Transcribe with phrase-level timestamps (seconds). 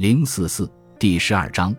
[0.00, 0.66] 零四四
[0.98, 1.76] 第十二章，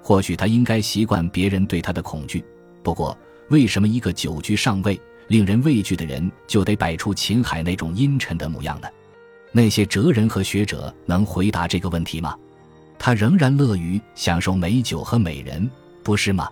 [0.00, 2.44] 或许他应该习惯别人对他的恐惧。
[2.84, 3.18] 不过，
[3.50, 8.86] 为什么一个久居上位、令人畏惧的人，就得摆出秦海那种阴沉的模样呢？
[9.50, 12.38] 那些哲人和学者能回答这个问题吗？
[12.96, 15.68] 他仍然乐于享受美酒和美人，
[16.04, 16.48] 不是吗？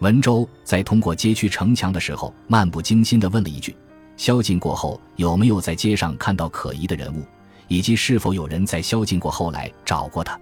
[0.00, 3.74] 文州在通过街区城墙的时候，漫不经心地问了一句
[4.18, 7.24] ：“宵禁过后，有没有在街上看到可疑的人物，
[7.66, 10.38] 以及是否有人在宵禁过后来找过他？”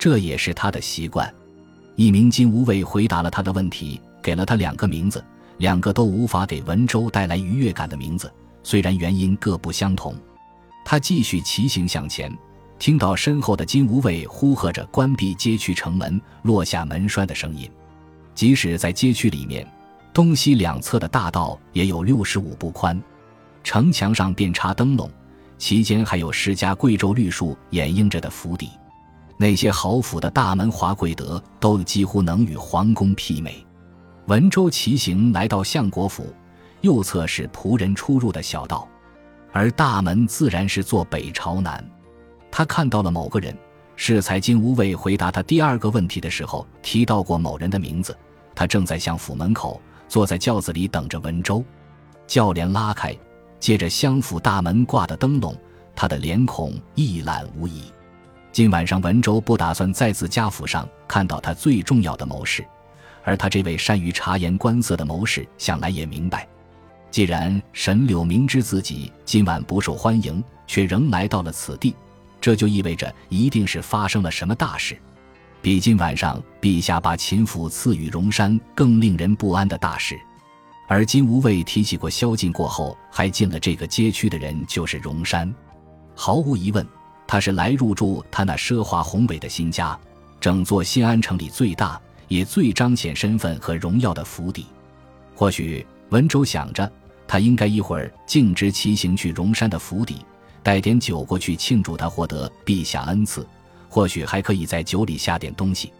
[0.00, 1.32] 这也是他的习惯。
[1.94, 5.22] 一名金吾卫回答了他的问题，给了他两个名字，
[5.58, 8.32] 两个都无法给文州带来愉悦感的名字，
[8.62, 10.14] 虽然原因各不相同。
[10.86, 12.34] 他继续骑行向前，
[12.78, 17.70] 听到身后的金吾卫呼喝着关闭街区城门、落下门栓的声音。
[18.34, 19.70] 即使在街区里面，
[20.14, 22.98] 东西两侧的大道也有六十五步宽，
[23.62, 25.10] 城墙上遍插灯笼，
[25.58, 28.70] 其间还有十家贵州绿树掩映着的府邸。
[29.40, 33.66] 那些豪府的大门华贵德都几乎能与皇宫媲美。
[34.26, 36.26] 文州骑行来到相国府，
[36.82, 38.86] 右侧是仆人出入的小道，
[39.50, 41.82] 而大门自然是坐北朝南。
[42.50, 43.56] 他看到了某个人，
[43.96, 48.14] 是才金吾卫回答他第二个问题的时候提到过某人的名字。
[48.54, 51.64] 他正在相府门口坐在轿子里等着文州。
[52.26, 53.16] 轿帘拉开，
[53.58, 55.56] 借着相府大门挂的灯笼，
[55.96, 57.84] 他的脸孔一览无遗。
[58.52, 62.64] 今晚上，文州不打算再次家府上看到他最重要的谋士，
[63.22, 66.48] 而他这位善于察言观色的谋士，想来也明白，
[67.12, 71.94] 既然沈柳明知自己今晚不受欢迎，却仍来到了此地，
[72.40, 74.98] 这就意味着一定是发生了什么大事，
[75.62, 80.18] 比今晚上陛下把秦府赐予荣山更令人不安的大事。
[80.88, 85.54] 而金吾卫提起过宵禁过后还进了这个街区的人，就是荣山，
[86.16, 86.84] 毫无疑问。
[87.30, 89.96] 他是来入住他那奢华宏伟的新家，
[90.40, 94.66] 整座新安城里最大也最彰显身份和荣耀的府邸。
[95.36, 96.90] 或许文州想着，
[97.28, 100.26] 他应该一会儿径直骑行去荣山的府邸，
[100.60, 103.46] 带点酒过去庆祝他获得陛下恩赐。
[103.88, 105.92] 或许还可以在酒里下点东西。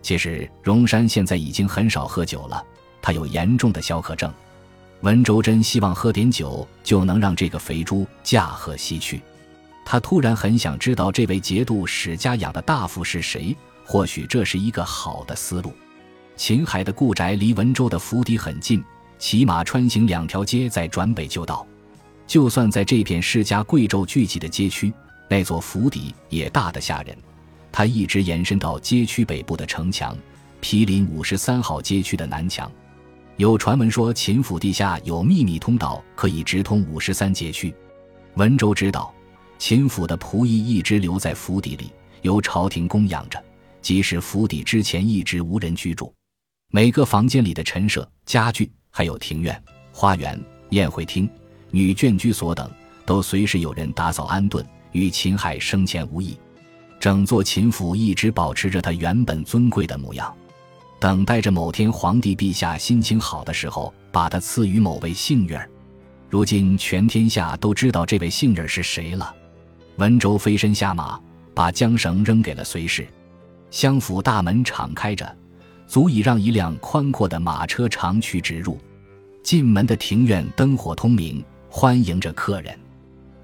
[0.00, 2.64] 其实荣山现在已经很少喝酒了，
[3.02, 4.32] 他有严重的消渴症。
[5.02, 9.20] 文州真希望喝点酒就能让这个肥猪驾鹤西去。
[9.90, 15.72] 他突然很想知道这位节度使家养的大夫是谁，或许这是一个好的思路。
[16.36, 18.80] 秦海的故宅离文州的府邸很近，
[19.18, 21.66] 骑马穿行两条街，再转北就到。
[22.24, 24.92] 就算在这片世家贵胄聚集的街区，
[25.28, 27.16] 那座府邸也大得吓人。
[27.72, 30.16] 它一直延伸到街区北部的城墙，
[30.60, 32.70] 毗邻五十三号街区的南墙。
[33.38, 37.74] 有传闻说，秦府地下有秘密通道，可以直通五十三街区。
[38.34, 39.12] 文州知道。
[39.60, 43.40] 秦府的仆役一直留在府邸里，由朝廷供养着。
[43.82, 46.12] 即使府邸之前一直无人居住，
[46.70, 49.62] 每个房间里的陈设、家具，还有庭院、
[49.92, 51.28] 花园、宴会厅、
[51.70, 52.70] 女眷居所等，
[53.04, 56.38] 都随时有人打扫安顿，与秦海生前无异。
[56.98, 60.34] 整座秦府一直保持着它原本尊贵的模样，
[60.98, 65.68] 等待着某天皇帝陛下心情好的时候，把它赐予某位幸运儿。
[66.30, 69.36] 如今全天下都知道这位幸运儿是谁了。
[69.96, 71.20] 文州飞身下马，
[71.54, 73.06] 把缰绳扔给了随侍。
[73.70, 75.36] 相府大门敞开着，
[75.86, 78.78] 足以让一辆宽阔的马车长驱直入。
[79.42, 82.78] 进门的庭院灯火通明，欢迎着客人。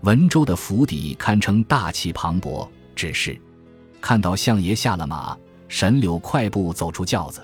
[0.02, 2.68] 文州的府邸堪称大气磅礴。
[2.94, 3.38] 只是，
[4.00, 5.36] 看到相爷下了马，
[5.68, 7.40] 沈柳快步走出轿子。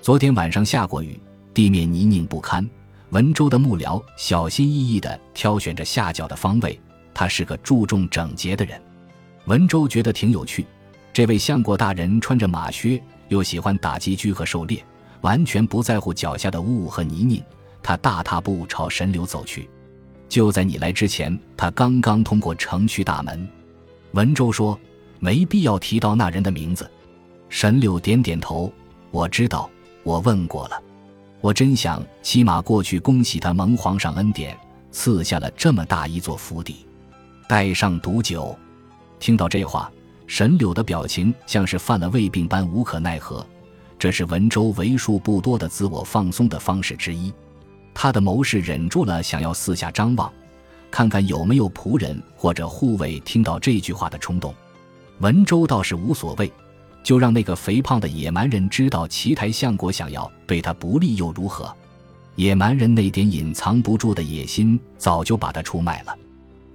[0.00, 1.20] 昨天晚上下过雨，
[1.54, 2.68] 地面泥泞不堪。
[3.10, 6.78] 文州的幕僚小心翼翼地挑选着下脚的方位。
[7.20, 8.80] 他是个注重整洁的人，
[9.44, 10.64] 文州觉得挺有趣。
[11.12, 12.98] 这位相国大人穿着马靴，
[13.28, 14.82] 又喜欢打击驹和狩猎，
[15.20, 17.44] 完全不在乎脚下的污物和泥泞。
[17.82, 19.68] 他大踏步朝神流走去。
[20.30, 23.46] 就在你来之前，他刚刚通过城区大门。
[24.12, 24.80] 文州说
[25.20, 26.90] ：“没必要提到那人的名字。”
[27.50, 28.72] 神柳点点头
[29.12, 29.68] ：“我知道，
[30.04, 30.82] 我问过了。
[31.42, 34.56] 我真想骑马过去恭喜他蒙皇上恩典，
[34.90, 36.76] 赐下了这么大一座府邸。”
[37.50, 38.56] 带上毒酒，
[39.18, 39.90] 听到这话，
[40.28, 43.44] 沈柳的表情像是犯了胃病般无可奈何。
[43.98, 47.34] 这是文州为数不多的自我放松的方式之一。
[47.92, 50.32] 他的谋士忍住了想要四下张望，
[50.92, 54.54] 看看有没有仆人或者护卫听到这句话的冲动。
[55.18, 56.52] 文州倒是无所谓，
[57.02, 61.74] 就让那个肥胖的野蛮人知道奇台相国想要对他不利又如何？
[62.36, 66.16] 野蛮人那点隐藏不住的野心早就把他出卖了。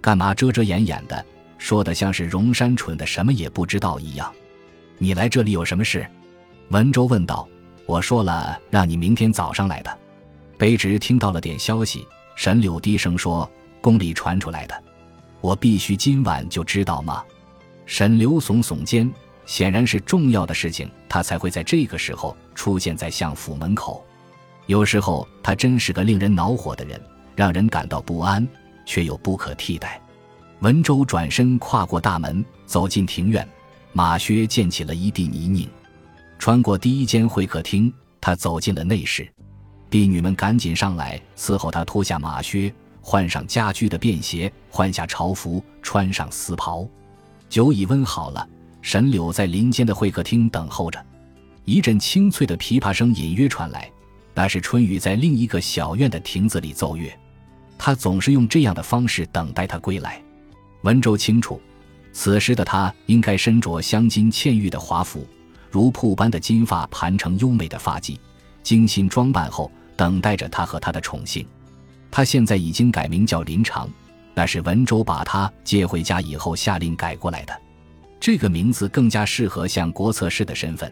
[0.06, 1.25] 干嘛遮遮掩掩的，
[1.57, 4.31] 说的像是荣山蠢的什么也不知道一样？
[5.00, 6.06] 你来这里有什么事？
[6.69, 7.48] 文州问道。
[7.88, 9.98] 我说了，让你明天早上来的。
[10.60, 12.07] 卑职听到了点消息。
[12.36, 13.50] 沈柳低声说
[13.81, 14.84] ：“宫里传出来的，
[15.42, 17.24] 我必须今晚就知道吗？”
[17.88, 19.12] 沈柳耸耸肩，
[19.48, 24.06] 显然是重要的事情，他才会在这个时候出现在相府门口。
[24.68, 27.01] 有时候他真是个令人恼火的人，
[27.36, 28.48] 让人感到不安，
[28.86, 30.02] 却又不可替代。
[30.60, 33.48] 文州转身跨过大门，走进庭院，
[33.92, 35.68] 马靴溅起了一地泥泞。
[36.40, 37.92] 穿过第一间会客厅，
[38.22, 39.28] 他走进了内室。
[39.90, 46.88] 婢女们赶紧上来伺候他脱下马靴，换上家居的便鞋，换下朝服，穿上丝袍。
[47.48, 48.48] 酒已温好了，
[48.82, 51.04] 沈柳在林间的会客厅等候着。
[51.64, 53.90] 一阵清脆的琵琶声隐约传来，
[54.34, 57.12] 那是春雨在另一个小院的亭子里奏乐。
[57.77, 60.22] 他总是用这样的方式等待他归来。
[60.81, 61.62] 文州清楚，
[62.13, 65.27] 此时的他应该身着镶金嵌玉的华服。
[65.72, 68.18] 如瀑般的金发盘成优美的发髻，
[68.63, 71.45] 精心装扮后，等待着他和他的宠幸。
[72.10, 73.89] 他现在已经改名叫林长，
[74.33, 77.62] 那是文州把他接回家以后下令改过来的。
[78.22, 80.89] 这个名字更加适合像国策士的身份。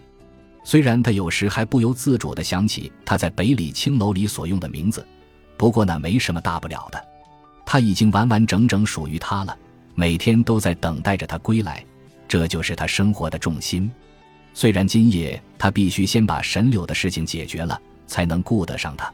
[0.66, 5.06] 虽然他有时还不由自主地想起他在北里青楼里所用的名字，
[5.58, 7.04] 不过那没什么大不了的。
[7.66, 9.58] 他已经完完整整属于他了，
[9.96, 11.84] 每天都在等待着他归来，
[12.28, 13.90] 这就是他生活的重心。
[14.54, 19.12] 虽然今夜他必须先把沈柳的事情解决了，才能顾得上他。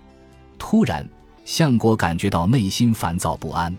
[0.57, 1.07] 突然，
[1.45, 3.73] 相国感觉到内心烦躁不安。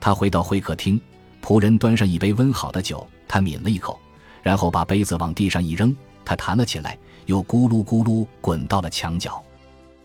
[0.00, 1.00] 他回到会客厅，
[1.42, 3.98] 仆人端上一杯温好的酒，他抿了一口，
[4.42, 5.94] 然后把杯子往地上一扔，
[6.24, 6.96] 他弹了起来，
[7.26, 9.42] 又咕噜咕噜滚到了墙角。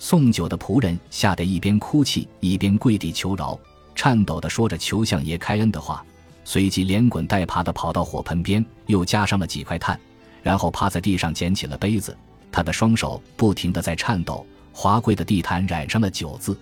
[0.04, 3.58] 送酒的仆人吓得一边哭泣一边跪地求饶，
[3.94, 6.04] 颤抖地说着求相爷开恩的话，
[6.44, 9.98] 随即连滚带爬地跑到火盆边，又加上了几块炭。
[10.42, 12.18] 然后趴在地上捡起了杯子，
[12.52, 14.44] 他的双手不停地在颤抖。
[14.74, 16.58] 华贵的地毯染上了酒渍。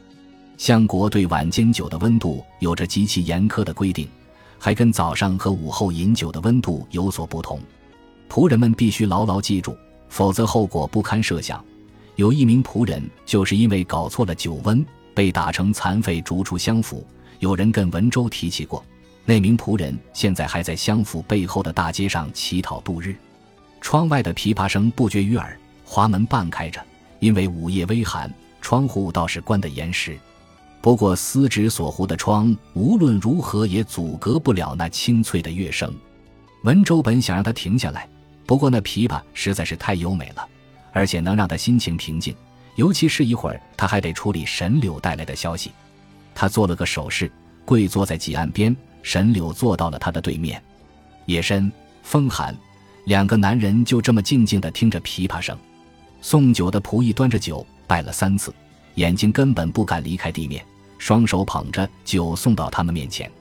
[0.58, 4.06] 相国对晚间酒的温度有着极其严苛的规定，
[4.58, 7.58] 还跟早上和午后饮酒的温度有所不同。
[8.30, 9.78] 仆人们必须牢牢记住，
[10.10, 11.64] 否则后果不堪设想。
[12.20, 17.08] 有一名仆人就是因为搞错了酒温，被打成残废，逐出相府。
[17.40, 18.84] 有人跟文州提起过，
[19.24, 23.16] 那名仆人现在还在相府背后的大街上乞讨度日。
[23.80, 26.86] 窗外的琵琶声不绝于耳，华门半开着，
[27.22, 28.30] 因为午夜微寒，
[28.60, 30.20] 窗户倒是关得严实。
[30.82, 35.90] 不过丝纸锁糊的窗，无论如何也阻隔不了那清脆的乐声。
[36.66, 38.10] 文州本想让他停下来，
[38.46, 40.46] 不过那琵琶实在是太优美了，
[40.92, 42.36] 而且能让他心情平静。
[42.76, 45.72] 尤其是一会儿他还得处理沈柳带来的消息。
[46.34, 47.32] 他做了个手势，
[47.66, 48.76] 跪坐在几案边。
[49.02, 50.62] 沈柳坐到了他的对面。
[51.26, 51.72] 夜深
[52.04, 52.56] 风寒。
[53.06, 55.58] 两个男人就这么静静地听着琵琶声，
[56.22, 58.54] 送酒的仆役端着酒拜了三次，
[58.96, 60.64] 眼睛根本不敢离开地面，
[61.00, 63.32] 双手捧着酒送到他们面前。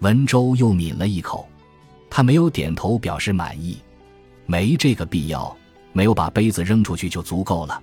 [0.00, 1.46] 文州又抿了一口，
[2.10, 3.78] 他没有点头表示满意，
[4.46, 5.54] 没这个必要，
[5.94, 7.82] 没有把杯子扔出去就足够了。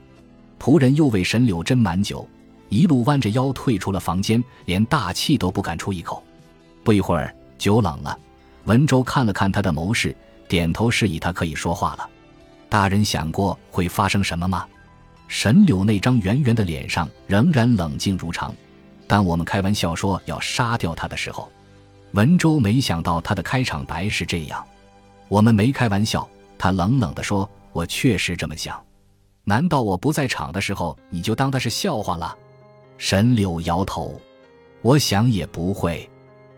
[0.60, 2.30] 仆人又为沈柳斟满酒，
[2.70, 6.24] 一路弯着腰退出了房间，连大气都不敢出一口。
[6.84, 8.16] 不一会儿，酒冷了，
[8.66, 10.16] 文州看了看他的谋士。
[10.48, 12.10] 点头示意他可以说话了。
[12.68, 14.68] 大人想过会发生什么吗？
[15.30, 18.54] 沈柳那张圆圆的脸上仍然冷静如常。
[19.08, 21.50] 当我们开玩笑说要杀掉他的时候，
[22.12, 24.62] 文州没想到他的开场白是这样。
[25.30, 28.84] 我们没开玩笑，他冷冷地说：“我确实这么想。
[29.44, 32.38] 难道我不在场的时候你就当他是笑话了？”
[32.98, 34.20] 沈柳摇头
[34.82, 36.08] ：“我想也不会。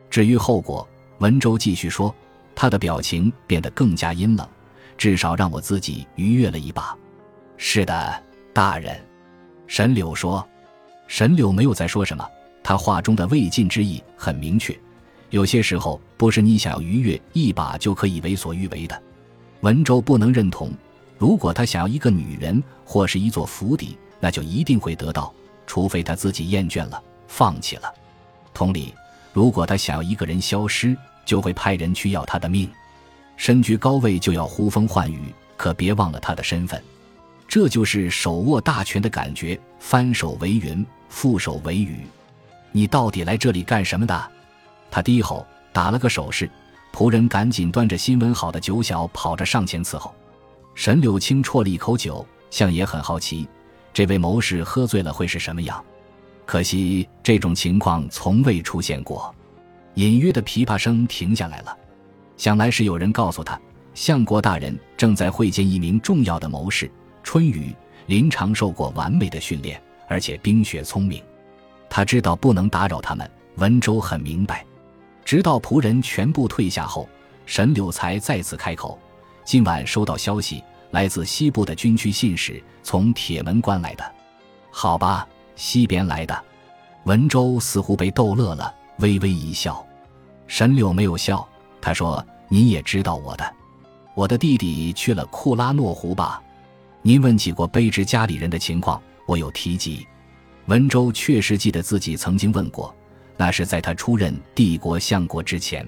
[0.09, 0.87] 至于后果，
[1.19, 2.13] 文州继续说。”
[2.55, 4.47] 他的表情变得更加阴冷，
[4.95, 6.95] 至少让我自己愉悦了一把。
[7.57, 9.03] 是的，大人，
[9.65, 10.47] 沈柳说。
[11.07, 12.23] 沈柳没有再说什么，
[12.63, 14.77] 他话中的未尽之意很明确。
[15.31, 19.01] 有些时候，不是你想要愉悦一把就可以为所欲为的。
[19.61, 20.71] 文州不能认同，
[21.17, 25.33] 如果他想要一个女人或是一座府邸，那就一定会得到，
[25.65, 27.93] 除非他自己厌倦了，放弃了。
[28.53, 28.93] 同理，
[29.31, 32.69] 如果他想要一个人消失，就会派人去要他的命，
[33.37, 36.81] 身居高位就要呼风唤雨，可别忘了他的身份。
[37.47, 41.99] 这就是手握大权的感觉，翻手为云，覆手为雨。
[42.71, 44.31] 你到底来这里干什么的？
[44.89, 46.49] 他低吼，打了个手势，
[46.91, 50.13] 仆人赶紧端着新温好的酒小跑着上前伺候。
[50.75, 53.47] 沈柳青啜了一口酒，相爷很好奇，
[53.93, 55.83] 这位谋士喝醉了会是什么样。
[56.45, 59.33] 可惜这种情况从未出现过。
[59.95, 61.77] 隐约的琵琶声停下来了，
[62.35, 63.59] 想来是有人告诉他，
[63.93, 66.89] 相国大人正在会见一名重要的谋士
[67.21, 67.73] 春雨。
[68.07, 71.23] 林长受过完美的训练，而且冰雪聪明。
[71.89, 73.29] 他知道不能打扰他们。
[73.57, 74.65] 文州很明白。
[75.23, 77.07] 直到仆人全部退下后，
[77.45, 78.99] 沈柳才再次开口
[79.45, 84.15] ：“今晚收到消息，来自西部的军区信使从铁门关来的。
[84.71, 86.43] 好吧，西边来的。”
[87.05, 89.85] 文州似乎被逗乐了，微微一笑。
[90.47, 91.45] 沈柳没有笑，
[91.81, 93.53] 他说：“您也知道我的，
[94.15, 96.41] 我的弟弟去了库拉诺湖吧？
[97.01, 100.07] 您问起过卑职家里人的情况，我有提及。”
[100.67, 102.95] 文州确实记得自己曾经问过。
[103.35, 105.85] 那是在他出任帝国相国之前，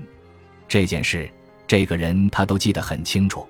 [0.68, 1.32] 这件事，
[1.68, 3.48] 这个人他都记得很清楚。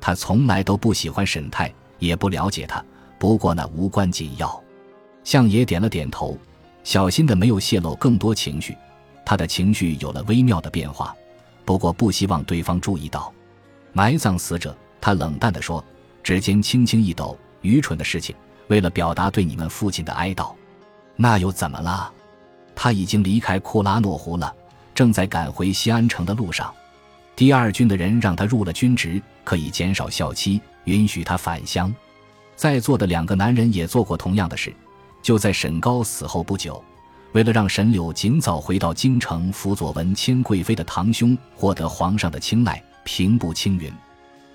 [0.00, 2.84] 他从来都不喜欢沈泰，也不了解他。
[3.18, 4.62] 不过那无关紧要。
[5.24, 6.38] 相爷点了点头，
[6.84, 8.76] 小心的没有泄露更多情绪。
[9.24, 11.16] 他的情绪有了微妙的变化，
[11.64, 13.32] 不过不希望对方注意到。
[13.92, 15.84] 埋葬死者，他冷淡地说，
[16.22, 18.36] 指尖轻轻一抖，愚蠢的事情。
[18.68, 20.52] 为了表达对你们父亲的哀悼，
[21.16, 22.12] 那又怎么了？
[22.74, 24.54] 他已经离开库拉诺湖了，
[24.94, 26.72] 正在赶回西安城的路上。
[27.36, 31.94] 第二军的人让他入了军职，可以减少校期，允许他返乡。
[32.56, 34.74] 在座的两个男人也做过同样的事。
[35.20, 36.82] 就在沈高死后不久，
[37.32, 43.92] 为了让沈柳尽早回到京城辅佐文谦贵妃的堂兄获得皇上的青睐，平步青云。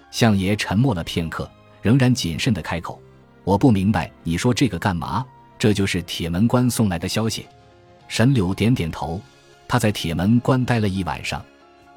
[0.10, 1.48] 相爷沉默了片刻，
[1.84, 3.00] 仍然谨慎地开口
[3.44, 5.24] ：“我不明白你说这个干嘛？
[5.60, 7.46] 这就是铁门关送来的消息。”
[8.08, 9.22] 沈柳点点头，
[9.68, 11.46] 他在铁门关待了一晚上，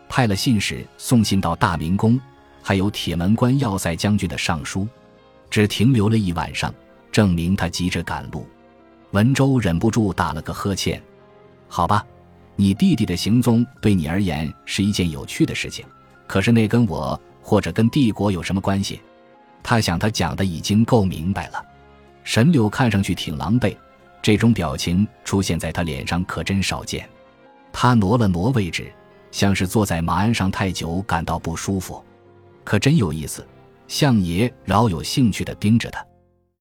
[0.08, 2.20] 派了信使送信到大明宫，
[2.62, 4.86] 还有铁门关要塞将军的上书，
[5.50, 6.72] 只停留了一晚上，
[7.10, 8.46] 证明他急着赶路。
[9.10, 11.00] 文州忍不住打了个呵欠。
[11.68, 12.04] 好吧，
[12.56, 15.84] 你弟弟的行踪对你而言是一件有趣的事情，
[16.26, 19.00] 可是那跟我或者跟帝国有什么关系？
[19.62, 21.64] 他想他讲的已经够明白了。
[22.22, 23.76] 沈柳看上去挺狼狈。
[24.22, 27.06] 这种表情出现在他脸上可真少见，
[27.70, 28.90] 他挪了挪位置，
[29.34, 32.00] 像是坐在马鞍上太久感到不舒服。
[32.62, 33.44] 可真有意思，
[33.88, 36.06] 相爷饶有兴趣地盯着他。